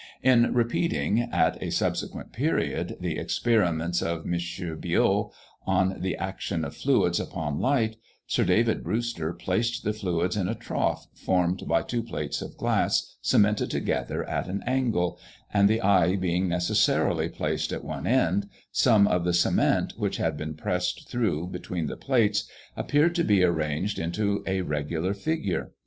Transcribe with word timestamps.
In 0.23 0.51
repeating, 0.51 1.19
at 1.21 1.61
a 1.61 1.69
subsequent 1.69 2.31
period, 2.31 2.97
the 2.99 3.19
experiments 3.19 4.01
of 4.01 4.25
M. 4.25 4.31
Biot 4.31 5.29
on 5.67 6.01
the 6.01 6.15
action 6.17 6.65
of 6.65 6.75
fluids 6.75 7.19
upon 7.19 7.59
light, 7.59 7.97
Sir 8.25 8.43
David 8.43 8.83
Brewster 8.83 9.31
placed 9.31 9.83
the 9.83 9.93
fluids 9.93 10.35
in 10.35 10.47
a 10.49 10.55
trough, 10.55 11.05
formed 11.13 11.67
by 11.67 11.83
two 11.83 12.01
plates 12.01 12.41
of 12.41 12.57
glass, 12.57 13.15
cemented 13.21 13.67
together 13.69 14.27
at 14.27 14.47
an 14.47 14.63
angle; 14.65 15.19
and 15.53 15.69
the 15.69 15.81
eye 15.81 16.15
being 16.15 16.47
necessarily 16.47 17.29
placed 17.29 17.71
at 17.71 17.83
one 17.83 18.07
end, 18.07 18.49
some 18.71 19.05
of 19.07 19.23
the 19.23 19.35
cement, 19.35 19.93
which 19.97 20.17
had 20.17 20.35
been 20.35 20.55
pressed 20.55 21.09
through 21.09 21.45
between 21.45 21.85
the 21.85 21.95
plates, 21.95 22.49
appeared 22.75 23.13
to 23.13 23.23
be 23.23 23.43
arranged 23.43 23.99
into 23.99 24.43
a 24.47 24.61
regular 24.61 25.13
figure. 25.13 25.73